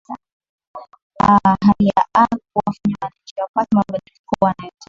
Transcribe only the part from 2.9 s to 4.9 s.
wananchi wapate mabadiliko wanayotaka